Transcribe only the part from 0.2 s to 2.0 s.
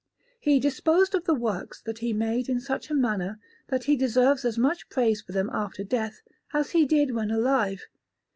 He disposed the works that